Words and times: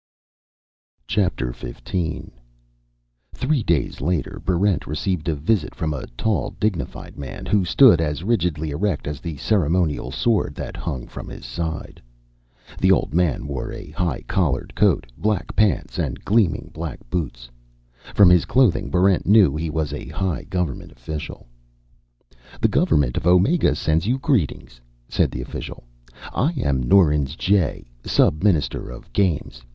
Chapter 1.05 1.53
Fifteen 1.53 2.31
Three 3.35 3.61
days 3.61 4.01
later, 4.01 4.41
Barrent 4.43 4.87
received 4.87 5.29
a 5.29 5.35
visit 5.35 5.75
from 5.75 5.93
a 5.93 6.07
tall, 6.17 6.55
dignified 6.59 7.19
man 7.19 7.45
who 7.45 7.63
stood 7.63 8.01
as 8.01 8.23
rigidly 8.23 8.71
erect 8.71 9.05
as 9.05 9.19
the 9.19 9.37
ceremonial 9.37 10.09
sword 10.09 10.55
that 10.55 10.75
hung 10.75 11.07
by 11.13 11.31
his 11.35 11.45
side. 11.45 12.01
The 12.79 12.91
old 12.91 13.13
man 13.13 13.45
wore 13.45 13.71
a 13.71 13.91
high 13.91 14.23
collared 14.23 14.73
coat, 14.73 15.05
black 15.19 15.55
pants, 15.55 15.99
and 15.99 16.25
gleaming 16.25 16.71
black 16.73 17.07
boots. 17.11 17.51
From 18.15 18.27
his 18.31 18.45
clothing, 18.45 18.89
Barrent 18.89 19.27
knew 19.27 19.55
he 19.55 19.69
was 19.69 19.93
a 19.93 20.07
high 20.09 20.45
government 20.45 20.91
official. 20.91 21.45
"The 22.59 22.67
government 22.69 23.17
of 23.17 23.27
Omega 23.27 23.75
sends 23.75 24.07
you 24.07 24.17
greetings," 24.17 24.81
said 25.07 25.29
the 25.29 25.41
official. 25.43 25.83
"I 26.33 26.53
am 26.53 26.81
Norins 26.81 27.35
Jay, 27.37 27.85
Sub 28.03 28.41
Minister 28.41 28.89
of 28.89 29.13
Games. 29.13 29.61